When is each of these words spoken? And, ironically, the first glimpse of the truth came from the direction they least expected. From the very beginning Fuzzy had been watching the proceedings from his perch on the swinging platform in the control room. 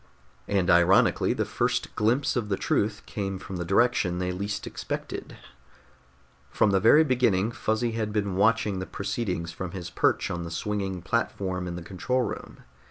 And, 0.47 0.67
ironically, 0.71 1.33
the 1.33 1.45
first 1.45 1.95
glimpse 1.95 2.35
of 2.35 2.49
the 2.49 2.57
truth 2.57 3.03
came 3.05 3.37
from 3.37 3.57
the 3.57 3.63
direction 3.63 4.17
they 4.17 4.31
least 4.31 4.65
expected. 4.65 5.37
From 6.49 6.71
the 6.71 6.79
very 6.79 7.03
beginning 7.03 7.51
Fuzzy 7.51 7.91
had 7.91 8.11
been 8.11 8.35
watching 8.35 8.79
the 8.79 8.87
proceedings 8.87 9.51
from 9.51 9.73
his 9.73 9.91
perch 9.91 10.31
on 10.31 10.41
the 10.41 10.49
swinging 10.49 11.03
platform 11.03 11.67
in 11.67 11.75
the 11.75 11.83
control 11.83 12.23
room. 12.23 12.63